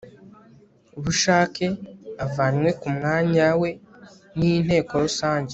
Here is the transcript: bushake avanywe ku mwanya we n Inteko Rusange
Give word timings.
bushake 1.03 1.65
avanywe 2.25 2.69
ku 2.79 2.87
mwanya 2.95 3.45
we 3.61 3.69
n 4.37 4.39
Inteko 4.53 4.93
Rusange 5.05 5.49